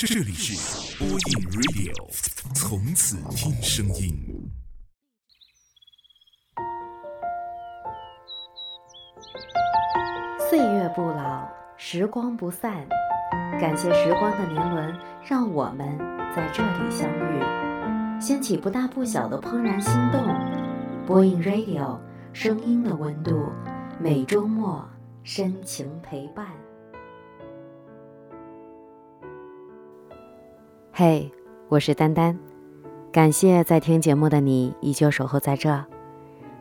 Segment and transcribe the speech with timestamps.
[0.00, 1.18] 这里是播音
[1.50, 1.92] Radio，
[2.54, 4.48] 从此听声音。
[10.48, 12.86] 岁月不老，时光不散。
[13.60, 15.98] 感谢时光的年轮，让我们
[16.32, 20.22] 在这里相遇，掀起不大不小的怦然心动。
[21.08, 21.98] 播音 Radio，
[22.32, 23.50] 声音的温度，
[23.98, 24.88] 每周末
[25.24, 26.46] 深情陪伴。
[31.00, 31.30] 嘿，
[31.68, 32.36] 我是丹丹，
[33.12, 35.84] 感谢在听节目的你依旧守候在这。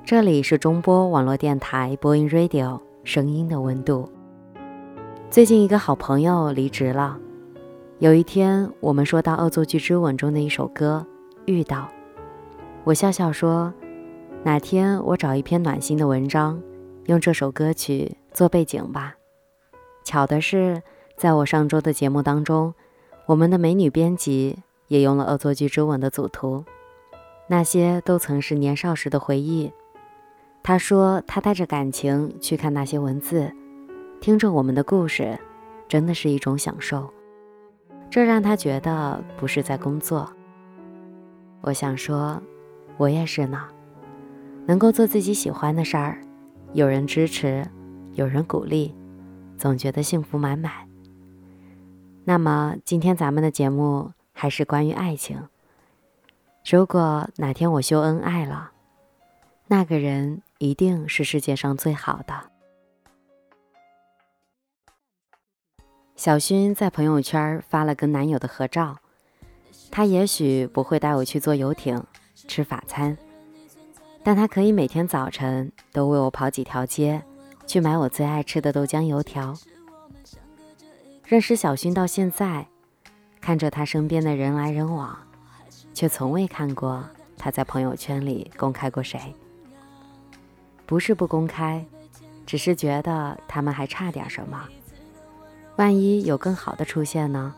[0.05, 4.07] 这里是中波网络电台播音 Radio，声音的温度。
[5.31, 7.17] 最近一个好朋友离职了，
[7.97, 11.03] 有一天我们说到《恶作剧之吻》中的一首歌
[11.51, 11.77] 《遇到》，
[12.83, 13.73] 我笑笑说
[14.45, 16.61] ：“哪天我找一篇暖心的文章，
[17.07, 19.15] 用这首歌曲做背景吧。”
[20.05, 20.83] 巧的是，
[21.15, 22.75] 在我上周的节目当中。
[23.27, 26.63] 我们的美女编辑也用了《恶作剧之吻》的组图，
[27.47, 29.69] 那些都曾是年少时的回忆。
[30.63, 33.51] 她说，她带着感情去看那些文字，
[34.21, 35.37] 听着我们的故事，
[35.89, 37.13] 真的是一种享受。
[38.09, 40.31] 这让她觉得不是在工作。
[41.59, 42.41] 我想说，
[42.95, 43.61] 我也是呢。
[44.65, 46.21] 能够做自己喜欢的事儿，
[46.71, 47.67] 有人支持，
[48.13, 48.95] 有人鼓励，
[49.57, 50.86] 总觉得幸福满满。
[52.29, 55.47] 那么今天咱们的节目还是关于爱情。
[56.69, 58.71] 如果哪天我秀恩爱了，
[59.67, 62.33] 那个人一定是世界上最好的。
[66.17, 68.97] 小薰在朋友圈发了跟男友的合照，
[69.89, 72.03] 他也许不会带我去坐游艇、
[72.45, 73.17] 吃法餐，
[74.21, 77.23] 但他可以每天早晨都为我跑几条街，
[77.65, 79.55] 去买我最爱吃的豆浆油条。
[81.27, 82.65] 认识小薰到现在，
[83.41, 85.19] 看着他身边的人来人往，
[85.93, 87.03] 却从未看过
[87.37, 89.35] 他在朋友圈里公开过谁。
[90.85, 91.85] 不是不公开，
[92.45, 94.69] 只是觉得他们还差点什么。
[95.75, 97.53] 万一有更好的出现呢？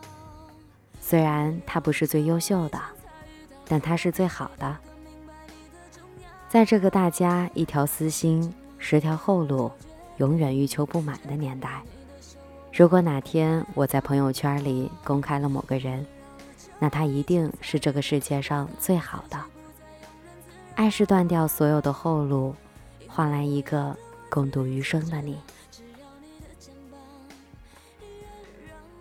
[1.00, 2.80] 虽然他不是最优秀的，
[3.68, 4.76] 但他是最好的。
[6.48, 9.70] 在这个大家一条私心、十条后路，
[10.16, 11.80] 永远欲求不满的年代。
[12.72, 16.06] 如果哪天我在朋友圈里公开了某个人，
[16.78, 19.38] 那他一定是这个世界上最好的。
[20.76, 22.54] 爱是断掉所有的后路，
[23.06, 23.94] 换来一个
[24.30, 25.36] 共度余生的你。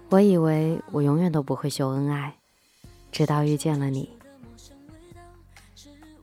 [0.09, 2.35] 我以为我永远都不会秀恩爱，
[3.11, 4.09] 直到遇见了你。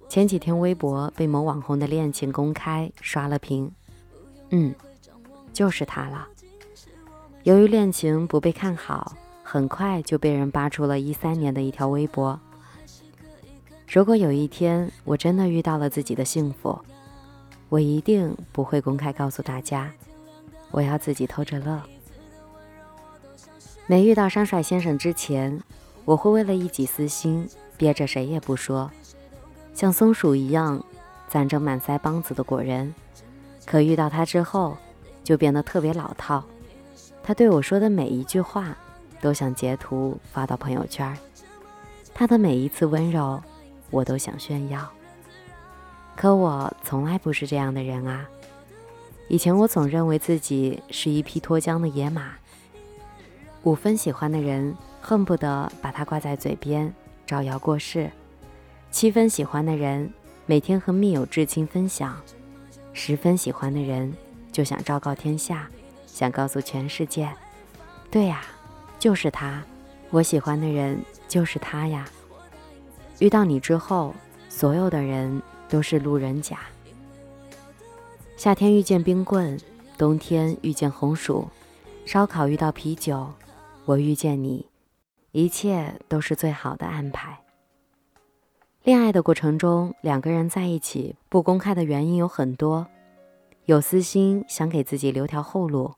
[0.08, 3.70] 前几天微博被某网红的恋情公开刷了屏，
[4.50, 4.74] 嗯，
[5.52, 6.28] 就是他了。
[7.46, 9.12] 由于恋情不被看好，
[9.44, 12.40] 很快就被人扒出了一三年的一条微博。
[13.86, 16.76] 如果有一天我真的遇到了自己的幸福，
[17.68, 19.92] 我一定不会公开告诉大家，
[20.72, 21.80] 我要自己偷着乐。
[23.86, 25.62] 没遇到山帅先生之前，
[26.04, 28.90] 我会为了一己私心憋着谁也不说，
[29.72, 30.84] 像松鼠一样
[31.28, 32.92] 攒着满腮帮子的果仁。
[33.64, 34.76] 可遇到他之后，
[35.22, 36.42] 就变得特别老套。
[37.26, 38.76] 他对我说的每一句话，
[39.20, 41.12] 都想截图发到朋友圈。
[42.14, 43.42] 他的每一次温柔，
[43.90, 44.88] 我都想炫耀。
[46.14, 48.24] 可我从来不是这样的人啊！
[49.26, 52.30] 以前我总认为自己是一匹脱缰的野马，
[53.64, 56.94] 五分喜欢的人恨不得把他挂在嘴边
[57.26, 58.08] 招摇过市；
[58.92, 60.08] 七分喜欢的人
[60.46, 62.12] 每天和密友至亲分享；
[62.92, 64.14] 十分喜欢的人
[64.52, 65.68] 就想昭告天下。
[66.16, 67.30] 想告诉全世界，
[68.10, 68.40] 对呀，
[68.98, 69.62] 就是他，
[70.08, 72.08] 我喜欢的人就是他呀。
[73.18, 74.14] 遇到你之后，
[74.48, 76.60] 所有的人都是路人甲。
[78.34, 79.60] 夏天遇见冰棍，
[79.98, 81.46] 冬天遇见红薯，
[82.06, 83.30] 烧烤遇到啤酒，
[83.84, 84.66] 我遇见你，
[85.32, 87.40] 一切都是最好的安排。
[88.84, 92.86] 恋爱的过程中，两个人在一起不公开的原因有很多，
[93.66, 95.92] 有私心想给自己留条后路。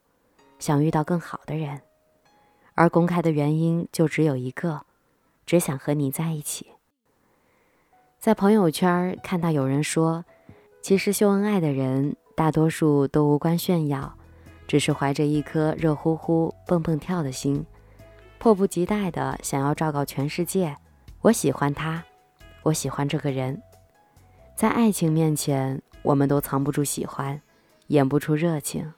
[0.59, 1.81] 想遇到更好的人，
[2.75, 4.85] 而公开的原因就只有一个，
[5.45, 6.67] 只想和你在一起。
[8.19, 10.25] 在朋友圈看到有人说，
[10.81, 14.13] 其实秀恩爱的人大多数都无关炫耀，
[14.67, 17.65] 只是怀着一颗热乎乎、蹦蹦跳的心，
[18.37, 20.75] 迫不及待的想要昭告全世界：
[21.21, 22.03] 我喜欢他，
[22.63, 23.61] 我喜欢这个人。
[24.55, 27.41] 在爱情面前，我们都藏不住喜欢，
[27.87, 28.93] 演不出热情。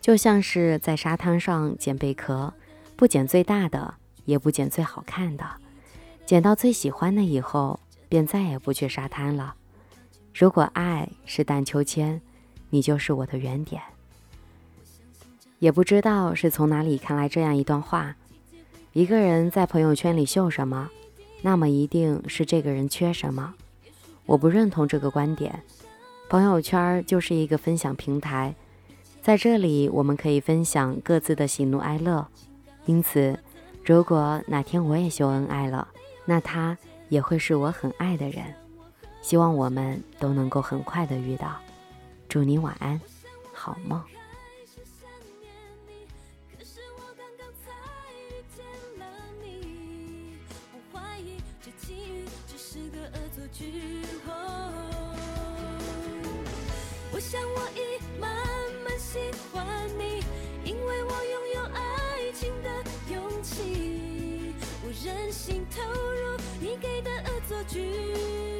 [0.00, 2.52] 就像是在沙滩上捡贝壳，
[2.96, 3.94] 不捡最大的，
[4.24, 5.44] 也不捡最好看的，
[6.24, 9.54] 捡到最喜欢的以后，便再也不去沙滩了。
[10.34, 12.20] 如果爱是荡秋千，
[12.70, 13.82] 你就是我的原点。
[15.58, 18.16] 也不知道是从哪里看来这样一段话：
[18.94, 20.88] 一个人在朋友圈里秀什么，
[21.42, 23.54] 那么一定是这个人缺什么。
[24.24, 25.62] 我不认同这个观点。
[26.30, 28.54] 朋友圈就是一个分享平台，
[29.22, 32.26] 在这里我们可以分享各自的喜怒哀乐。
[32.86, 33.38] 因此，
[33.84, 35.86] 如果哪天我也秀恩爱了，
[36.24, 36.76] 那他
[37.08, 38.54] 也会是我很爱的人。
[39.20, 41.60] 希望我们都能够很快的遇到。
[42.28, 43.00] 祝你晚安，
[43.52, 44.02] 好梦。
[57.12, 57.89] 我想我已慢慢喜
[59.98, 60.22] 你，
[60.64, 62.68] 因为我拥有爱情的
[63.12, 64.54] 勇气。
[64.84, 68.59] 我任性投入你给的恶作剧。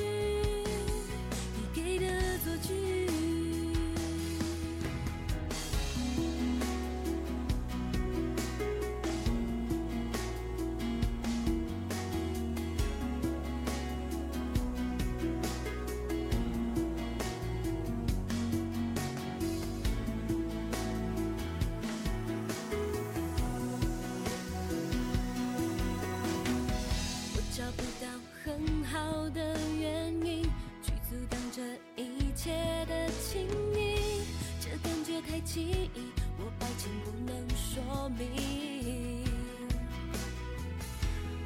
[33.31, 33.47] 轻
[33.77, 34.25] 易，
[34.61, 35.61] 这感觉太奇
[35.95, 39.25] 异，我抱歉不能说明。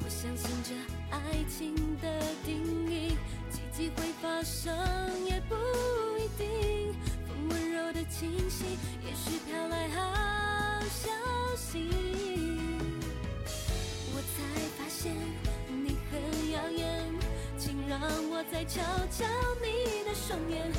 [0.03, 0.75] 我相信这
[1.11, 3.11] 爱情的定义，
[3.51, 4.75] 奇迹会发生
[5.27, 5.55] 也不
[6.17, 6.95] 一定。
[7.29, 8.65] 风温柔的气息，
[9.05, 11.11] 也许飘来好消
[11.55, 11.91] 息。
[14.15, 14.41] 我才
[14.79, 15.15] 发现
[15.69, 17.13] 你很耀眼，
[17.59, 18.01] 请让
[18.31, 19.27] 我再瞧瞧
[19.61, 20.73] 你的双眼，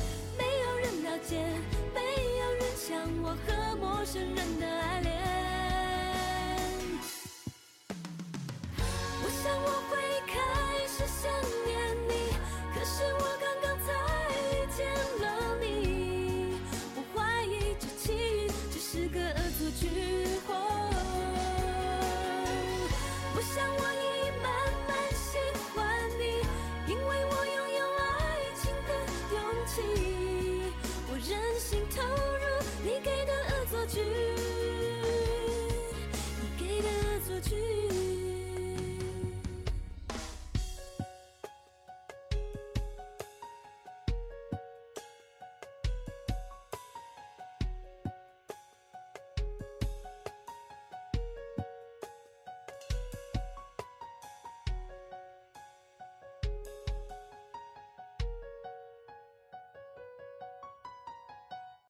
[33.96, 34.35] to